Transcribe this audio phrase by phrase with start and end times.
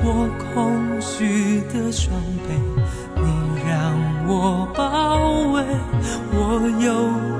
[0.00, 2.14] 我空虚的双
[2.46, 2.48] 臂，
[3.16, 3.22] 你
[3.68, 3.72] 让
[4.26, 5.62] 我包围。
[6.32, 6.36] 我
[6.80, 6.86] 有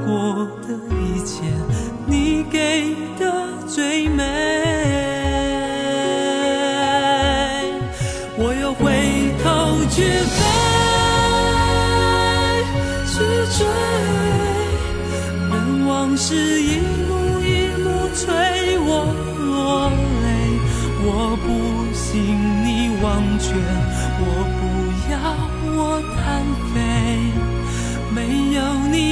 [0.05, 1.42] 过的一切，
[2.06, 3.23] 你给的
[3.67, 4.58] 最美。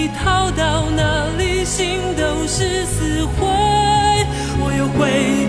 [0.09, 3.47] 逃到哪里，心都是死灰。
[4.59, 5.01] 我又回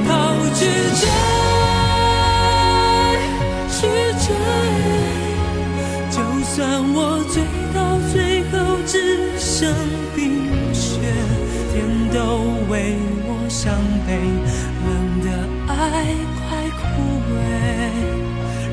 [0.07, 0.09] 头
[0.55, 0.59] 去
[0.97, 1.01] 追。
[3.77, 3.79] 去
[4.25, 4.25] 追，
[6.09, 6.55] 就算
[6.93, 6.97] 我
[7.31, 7.35] 追
[7.73, 7.77] 到
[8.11, 8.15] 最
[8.51, 8.53] 后
[8.85, 8.93] 只
[9.37, 9.71] 剩
[10.15, 10.23] 冰
[10.73, 10.89] 雪，
[11.73, 11.75] 天
[12.11, 12.17] 都
[12.69, 12.73] 为
[13.27, 13.71] 我伤
[14.07, 14.09] 悲，
[14.83, 14.87] 冷
[15.21, 15.25] 的
[15.67, 15.73] 爱
[16.35, 16.45] 快
[16.81, 16.81] 枯
[17.33, 17.35] 萎，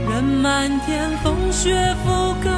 [0.09, 0.43] 任漫
[0.81, 0.89] 天
[1.23, 1.63] 风雪
[2.07, 2.07] 覆
[2.43, 2.49] 盖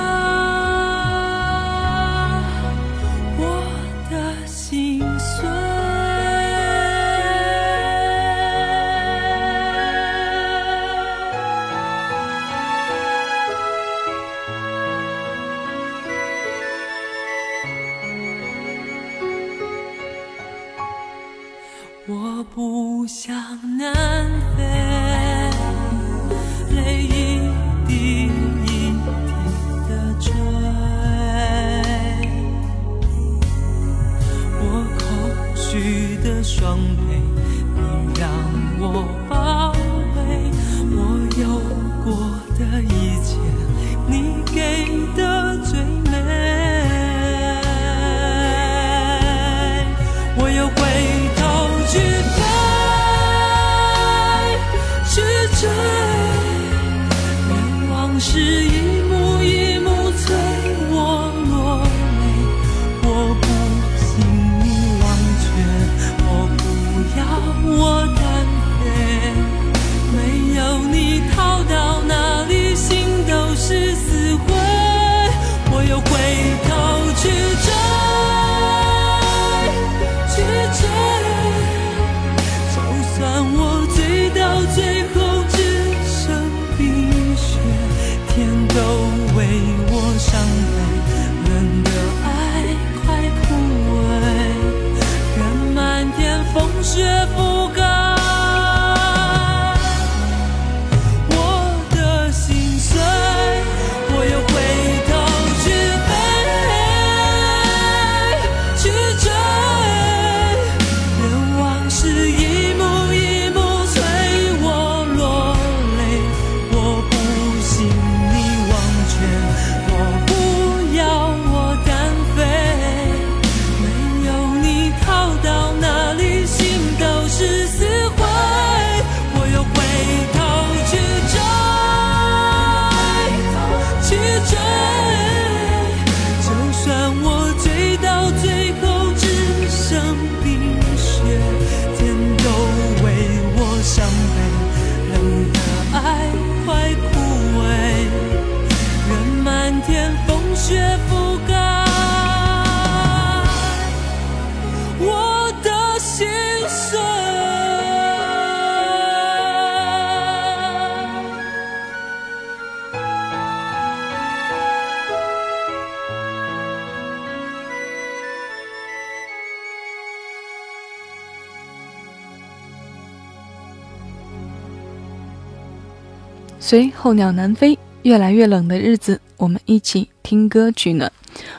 [176.68, 181.12] 随候鸟南飞，越来越冷的日子，我们一起听歌取暖。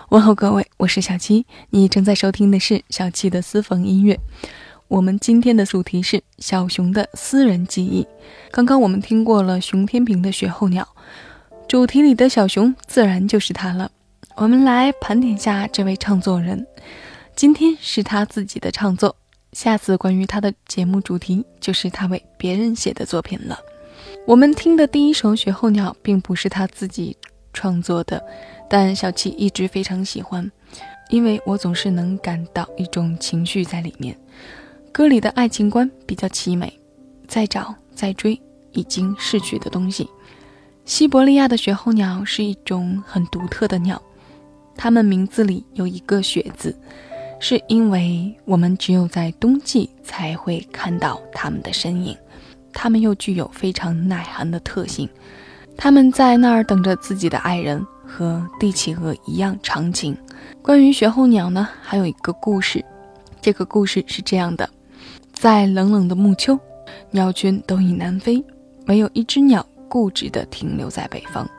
[0.09, 4.19] 问候各位，我是小七，你正在收听的是小七的私房音乐。
[4.89, 8.05] 我们今天的主题是小熊的私人记忆。
[8.51, 10.85] 刚刚我们听过了熊天平的《雪候鸟》，
[11.69, 13.89] 主题里的小熊自然就是他了。
[14.35, 16.67] 我们来盘点下这位唱作人，
[17.33, 19.15] 今天是他自己的创作。
[19.53, 23.57] 下次关于他的节目主题就是他为别人写的作品了。
[24.25, 27.15] 我们听的第一首《雪候鸟》并不是他自己
[27.53, 28.23] 创作的，
[28.69, 30.51] 但小七一直非常喜欢，
[31.09, 34.17] 因为我总是能感到一种情绪在里面。
[34.91, 36.71] 歌里的爱情观比较凄美，
[37.27, 38.39] 再找再追
[38.71, 40.09] 已经逝去的东西。
[40.85, 44.01] 西伯利亚的雪候鸟是一种很独特的鸟，
[44.75, 46.77] 它们名字里有一个“雪”字，
[47.39, 52.17] 是因为我们只有在冬季才会看到它们的身影。
[52.79, 55.09] 它们又具有非常耐寒的特性，
[55.75, 60.15] 他们在那儿等着自己的爱人，和帝企鹅一样长情。
[60.61, 62.85] 关于雪候鸟呢，还有一个故事，
[63.41, 64.69] 这个故事是这样的：
[65.33, 66.55] 在冷冷的暮秋，
[67.09, 68.45] 鸟群都已南飞，
[68.85, 71.49] 唯有一只鸟固执地停留在北方，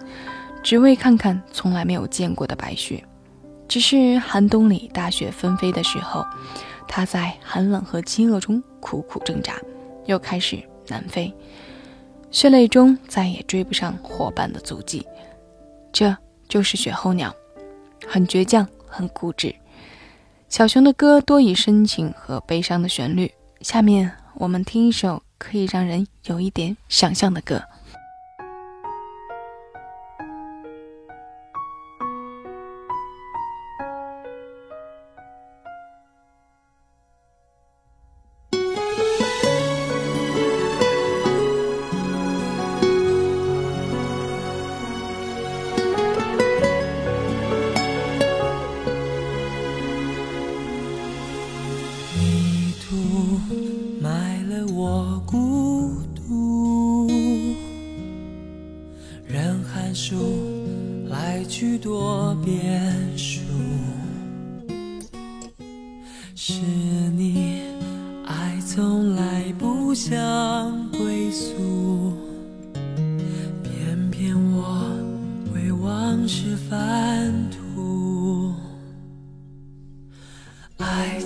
[0.62, 3.02] 只为看看从来没有见过的白雪。
[3.66, 6.24] 只是寒冬里大雪纷飞的时候，
[6.86, 9.54] 它在寒冷和饥饿中苦苦挣扎，
[10.06, 10.62] 又开始。
[10.88, 11.32] 南飞，
[12.30, 15.06] 血泪中再也追不上伙伴的足迹。
[15.92, 16.16] 这
[16.48, 17.34] 就是雪候鸟，
[18.06, 19.54] 很倔强，很固执。
[20.48, 23.32] 小熊的歌多以深情和悲伤的旋律。
[23.60, 27.62] 下面我们听一首可以让人有一点想象的歌。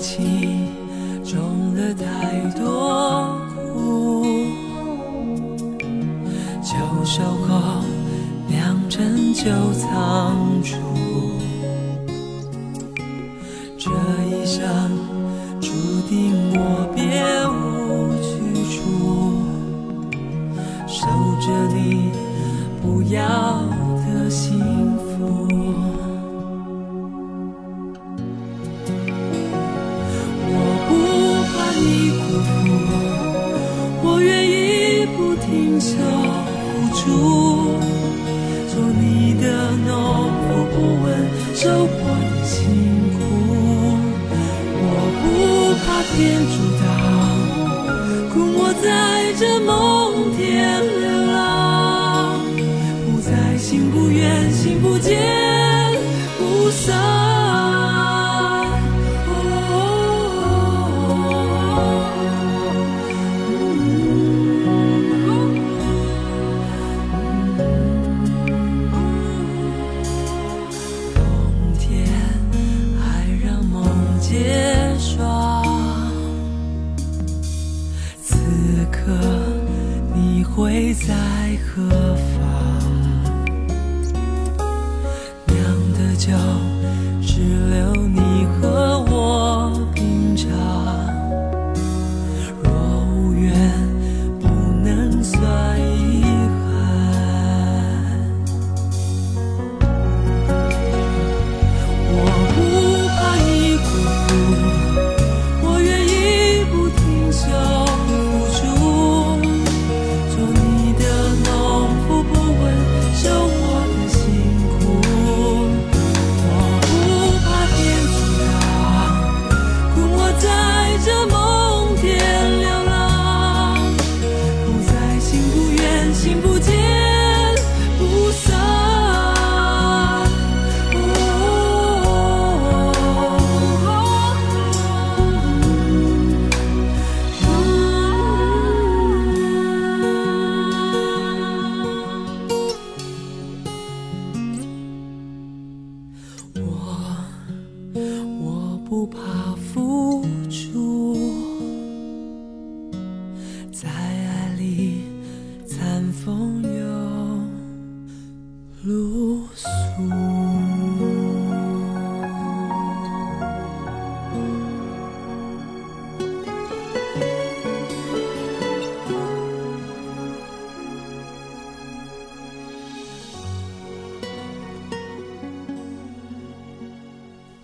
[0.03, 0.42] 情。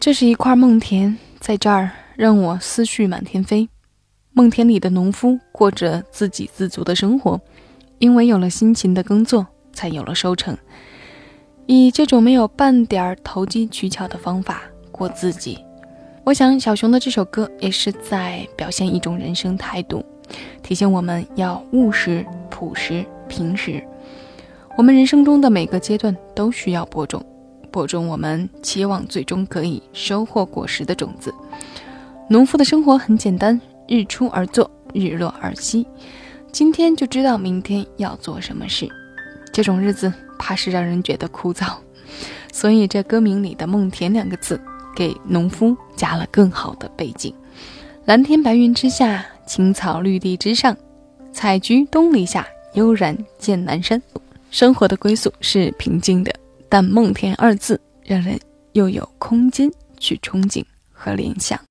[0.08, 3.68] 这是一块梦田，在这儿让我思绪满天飞。
[4.32, 7.38] 梦田里的农夫过着自给自足的生活，
[7.98, 10.56] 因为有了辛勤的耕作，才有了收成。
[11.66, 15.62] 以这种没有半点投机取巧的方法过自己，
[16.24, 20.02] 我想小熊的这首歌也是在表现一种人生态度，
[20.62, 23.86] 提醒我们要务实、朴实、平实。
[24.78, 27.22] 我们人生中的每个阶段都需要播种，
[27.70, 31.32] 播种我们期望最终可以收获果实的种子。
[32.28, 33.60] 农夫的生活很简单。
[33.90, 35.86] 日出而作，日落而息。
[36.52, 38.86] 今天就知道明天要做什么事，
[39.50, 41.72] 这种日子怕是让人觉得枯燥。
[42.52, 44.60] 所以这歌名里的“梦田”两个字，
[44.94, 47.32] 给农夫加了更好的背景。
[48.04, 50.76] 蓝天白云之下，青草绿地之上，
[51.32, 54.02] 采菊东篱下，悠然见南山。
[54.50, 56.30] 生活的归宿是平静的，
[56.68, 58.38] 但“梦田”二字让人
[58.72, 61.67] 又有空间去憧憬和联想。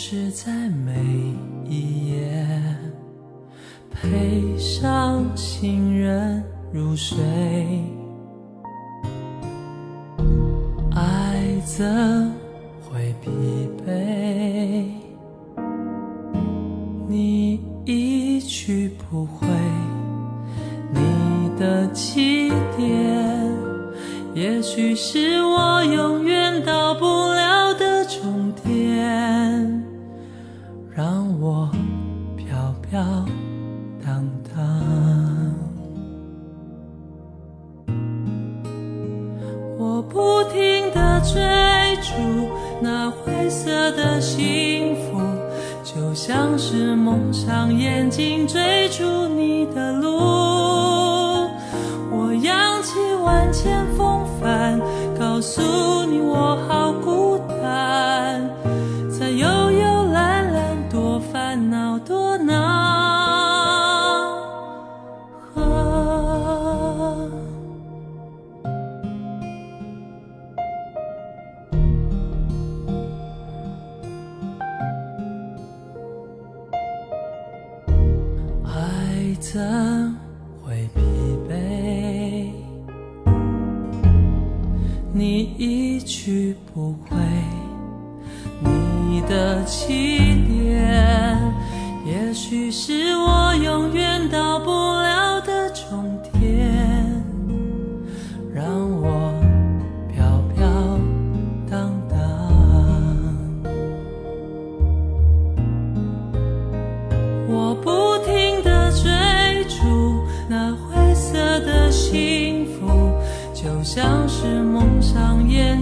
[0.00, 0.94] 是在每
[1.68, 2.46] 一夜，
[3.90, 6.40] 陪上行人
[6.72, 7.18] 入睡。
[49.38, 50.08] 你的路。
[52.10, 54.80] 我扬起万千风帆，
[55.18, 56.77] 告诉你我好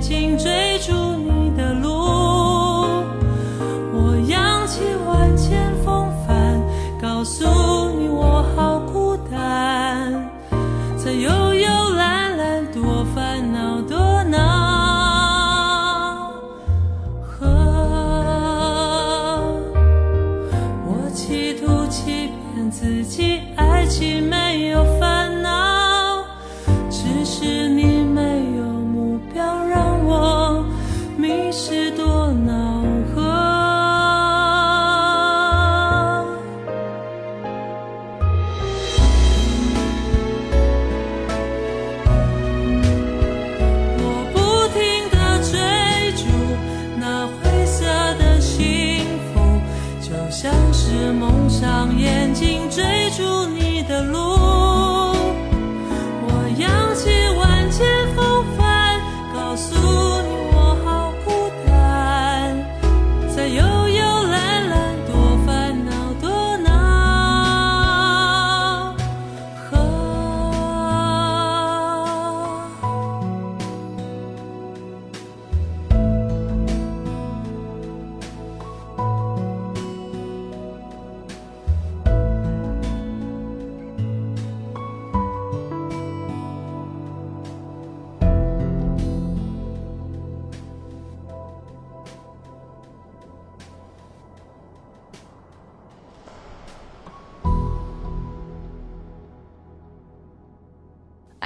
[0.07, 0.56] 上眼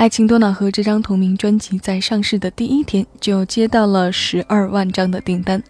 [0.01, 5.63] 爱情多瑙河这张同名专辑在上市的第一天就接到了十二万张的订单，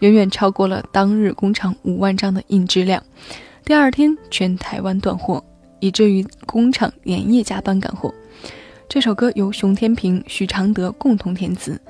[0.00, 3.00] 远远超过了当日工厂五万张的印制量。
[3.64, 5.44] 第二天全台湾断货，
[5.78, 8.12] 以至于工厂连夜加班赶货。
[8.88, 11.80] 这首歌由熊天平、许常德共同填词，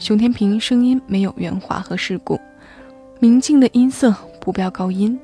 [0.00, 2.40] 熊天平声音没有圆滑和世故，
[3.20, 5.16] 明净的音色不飙高音，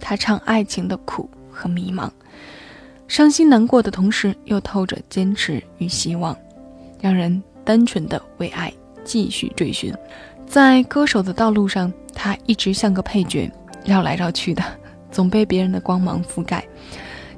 [0.00, 2.10] 他唱爱情的苦和迷茫。
[3.08, 6.36] 伤心难过的同时，又透着坚持与希望，
[7.00, 8.72] 让人单纯的为爱
[9.02, 9.92] 继续追寻。
[10.46, 13.50] 在歌手的道路上，他一直像个配角，
[13.84, 14.62] 绕来绕去的，
[15.10, 16.62] 总被别人的光芒覆盖。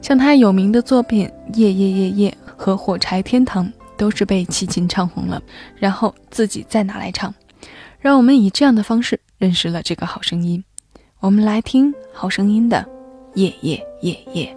[0.02, 5.40] 像他有名的作品《夜夜夜夜》和《火柴天堂》，都是被齐秦唱红了，
[5.76, 7.32] 然后自己再拿来唱。
[8.00, 10.64] 让我们以这样的方式认识了这个好声音。
[11.20, 12.78] 我们来听好声音的
[13.38, 14.56] 《夜夜夜夜》。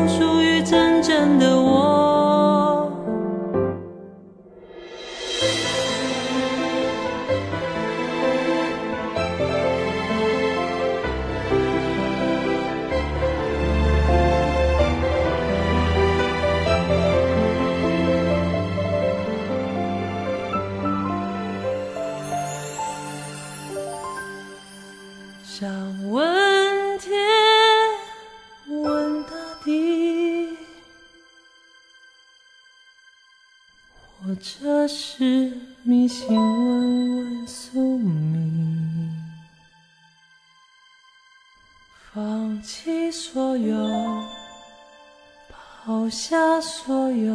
[46.11, 47.33] 下所有，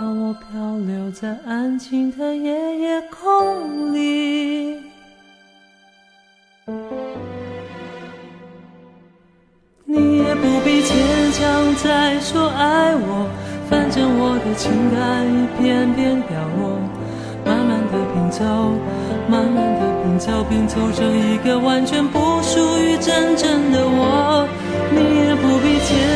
[0.00, 4.78] 让我漂流在安静的夜夜空里。
[9.84, 10.96] 你也不必坚
[11.32, 13.28] 强再说爱我，
[13.68, 16.80] 反正我的情感一片片掉落，
[17.44, 18.42] 慢慢的拼凑，
[19.28, 24.48] 慢慢的拼凑，拼凑成一个完全不属于真正的我。
[24.88, 26.15] 你也不必坚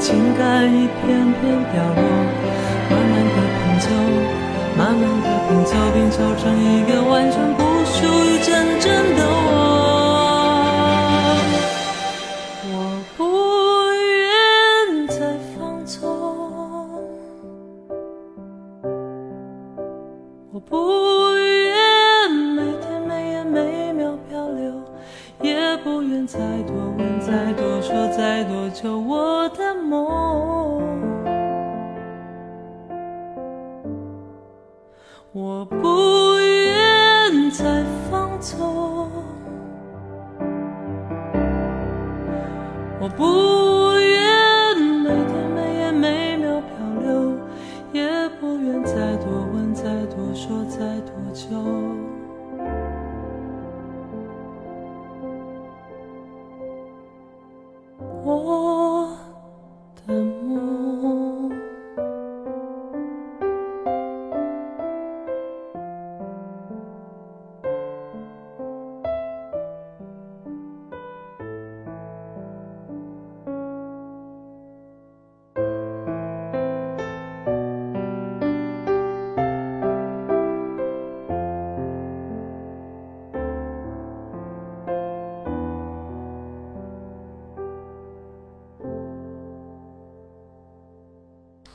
[0.00, 2.00] 情感一片片凋落，
[2.88, 3.84] 慢慢的拼凑，
[4.78, 9.09] 慢慢的拼凑，拼凑成一个完全不属于真正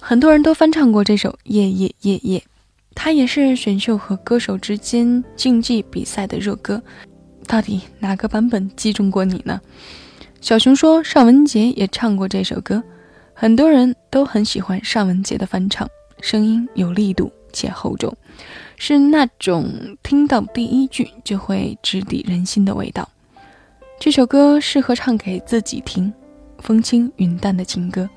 [0.07, 2.37] 很多人都翻唱过这首《夜夜夜夜》，
[2.93, 6.79] 它也是选秀和歌手之间竞技比赛的热歌。
[7.47, 9.59] 到底哪个版本击中过你呢？
[10.41, 12.83] 小熊说尚雯婕也唱过这首歌，
[13.33, 15.89] 很多人都很喜欢尚雯婕的翻唱，
[16.21, 18.15] 声音有力度且厚重，
[18.77, 23.09] 是那种听到第一句就会直抵人心的味道。
[23.99, 26.13] 这首歌适合唱给自己听，
[26.59, 28.07] 风轻云淡的情歌。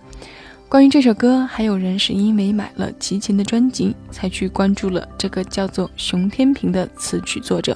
[0.68, 7.74] 关于这首歌，还有人是因为买了齐秦的专辑，才去关注了这个叫做熊天平的词曲作者。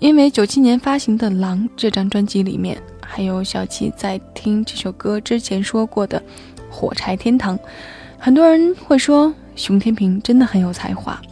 [0.00, 6.20] 因为九七年发行的《狼》这张专辑里面，还有小齐在听这首歌之前说过的
[6.68, 7.56] 《火柴天堂》，
[8.18, 11.22] 很多人会说熊天平真的很有才华，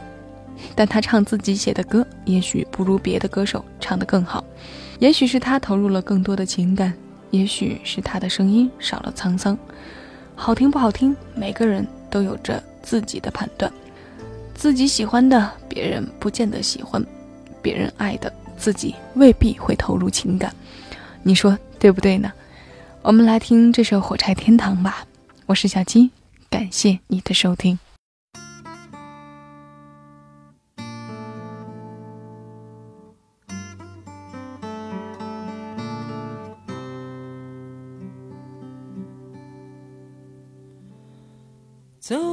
[0.77, 4.45] 但他唱自己写的歌，也许不如别的歌手唱得更好，
[5.01, 6.95] 也许是他投入了更多的情感，
[7.33, 9.59] 也许是他的声音少了沧桑。
[10.45, 13.73] 好听不好听，每个人都有着自己的判断。
[14.57, 17.01] 自己喜欢的，别人不见得喜欢；
[17.63, 20.53] 别人爱的，自己未必会投入情感。
[21.23, 22.33] 你说对不对呢？
[23.03, 25.07] 我们来听这首《火柴天堂》吧。
[25.47, 26.11] 我是小七，
[26.51, 27.79] 感谢你的收听。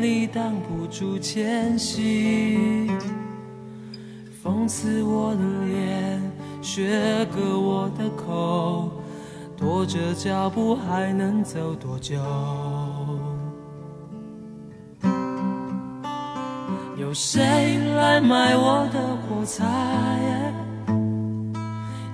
[0.00, 2.88] 力挡不住前行，
[4.42, 6.22] 风刺我的脸，
[6.60, 8.90] 雪割我的口，
[9.56, 12.16] 拖着脚步还能走多久？
[16.96, 19.64] 有谁来买我的火柴？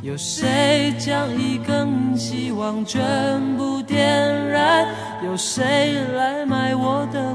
[0.01, 4.87] 有谁将一根希望全部点燃？
[5.25, 7.35] 有谁来买我的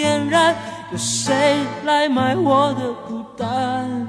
[0.00, 0.54] 点燃？
[0.90, 4.08] 有谁来买我的孤单？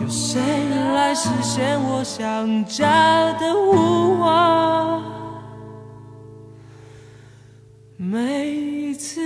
[0.00, 0.40] 有谁
[0.94, 5.02] 来实现我想家的呼唤？
[7.96, 9.20] 每一次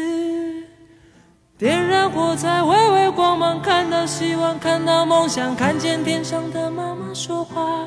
[1.58, 7.86] 点燃火柴，微微光芒，看到希望，看到梦想，看见天上的妈妈说话。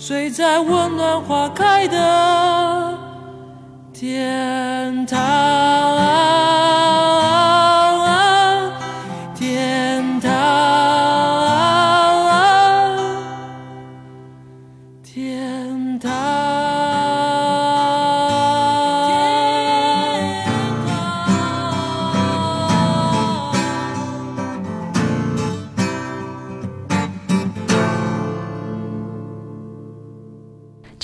[0.00, 2.96] 睡在温暖花开的
[3.92, 6.87] 天堂。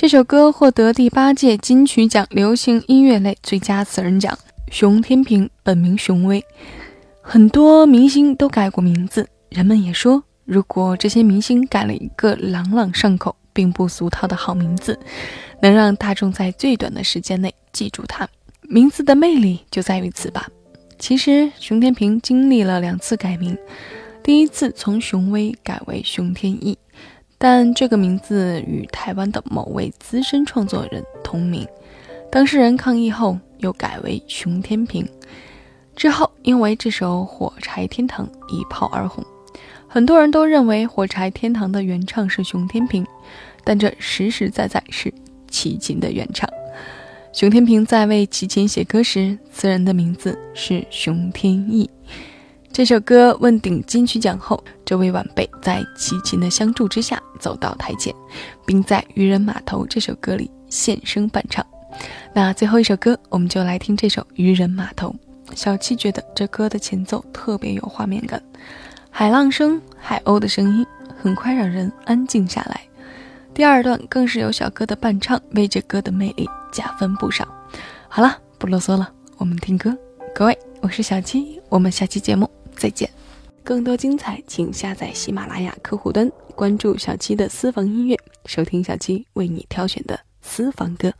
[0.05, 4.39] 这首歌获得第八届金曲奖流行音乐类最佳词人奖。
[4.71, 6.45] 熊天平本名熊威，
[7.23, 9.27] 很多明星都改过名字。
[9.49, 15.01] 人们也说，如果这些明星改了一个朗朗上口、并不俗套的好名字，
[15.63, 18.29] 能让大众在最短的时间内记住他。
[18.61, 20.47] 名字的魅力就在于此吧。
[20.99, 23.57] 其实，熊天平经历了两次改名，
[24.23, 26.77] 第一次从熊威改为熊天意。
[27.47, 31.69] 但这个名字与台湾的某位资深创作人同名，
[32.33, 35.07] 当事人抗议后又改为熊天平。
[35.95, 39.23] 之后因为这首《火柴天堂》一炮而红，
[39.87, 43.07] 很多人都认为《火柴天堂》的原唱是熊天平，
[43.63, 45.13] 但这实实在在是
[45.51, 46.49] 齐秦的原唱。
[47.35, 51.91] 熊天平在为齐秦写歌时，词人的名字是熊天意。
[52.75, 58.13] 这首歌问鼎金曲奖后，这位晚辈在齐秦的相助之下走到台前，
[58.67, 61.65] 并在《渔人码头》这首歌里现声伴唱。
[62.33, 65.15] 那最后一首歌，我们就来听这首《渔人码头》。
[65.55, 68.43] 小七觉得这歌的前奏特别有画面感，
[69.09, 70.85] 海浪声、海鸥的声音，
[71.23, 72.81] 很快让人安静下来。
[73.55, 77.47] 第二段更是有小哥的伴唱，为这歌的魅力加分不少。
[78.09, 79.97] 好了，不啰嗦了，我们听歌。
[80.35, 82.51] 各位，我是小七，我们下期节目。
[82.77, 83.09] 再见，
[83.63, 91.13] 更多精彩，请下载喜马拉雅客户端，关注小七的私房音乐，收听小七为你挑选的私房歌。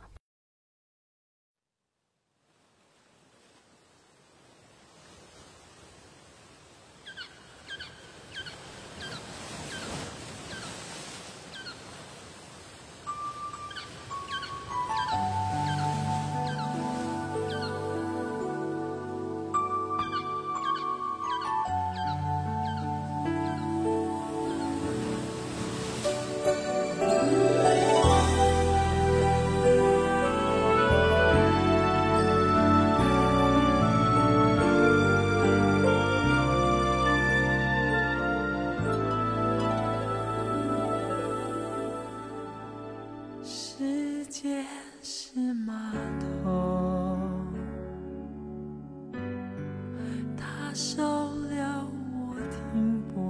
[50.75, 53.23] 少了我停泊，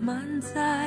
[0.00, 0.79] 满载。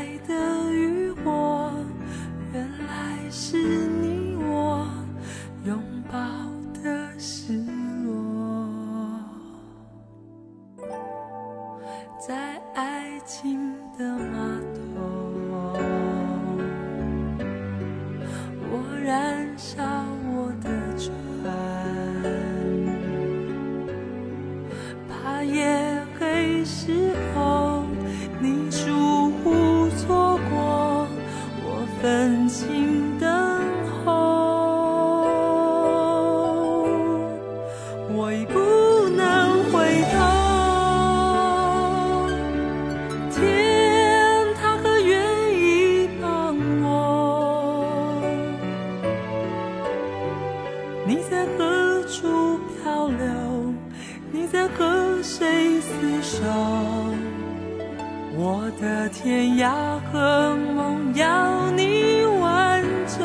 [58.45, 59.71] 我的天涯
[60.11, 63.23] 和梦要你挽走，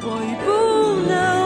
[0.00, 0.48] 我已不
[1.06, 1.39] 能。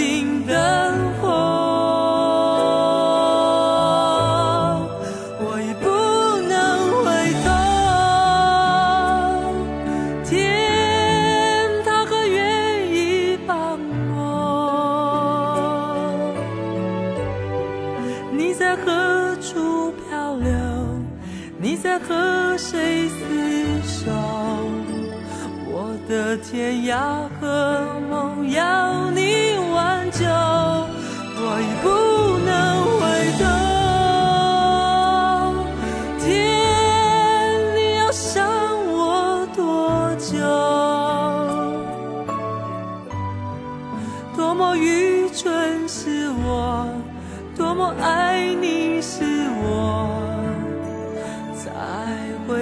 [0.00, 0.54] 心灯
[1.20, 1.28] 火
[5.38, 5.84] 我已不
[6.48, 6.56] 能
[7.04, 7.06] 回
[7.44, 7.46] 头
[10.24, 10.32] 天
[11.84, 12.40] 他还愿
[12.90, 12.96] 意
[13.46, 13.78] 帮
[14.16, 14.18] 我
[18.32, 20.48] 你在何处漂流
[21.58, 24.10] 你在和谁厮守
[25.68, 27.29] 我的天涯。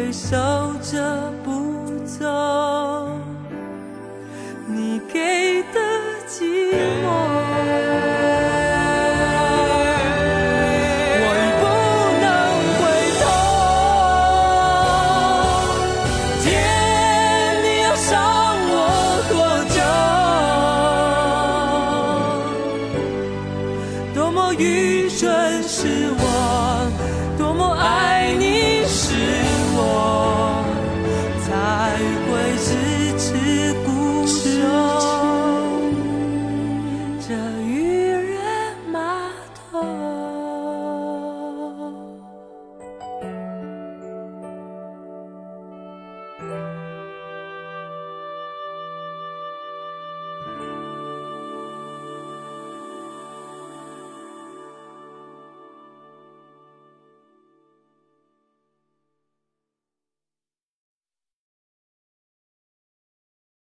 [0.09, 1.31] 微笑着。